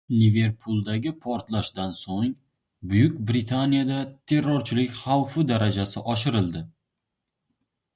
Liverpuldagi 0.19 1.11
portlashdan 1.25 1.93
so‘ng, 1.99 2.33
Buyuk 2.95 3.21
Britaniyada 3.29 4.01
terrorchilik 4.33 5.01
xavfi 5.05 5.49
darajasi 5.55 6.09
oshirildi 6.17 6.69